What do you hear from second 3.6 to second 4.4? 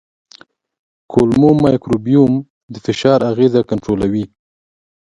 کنټرولوي.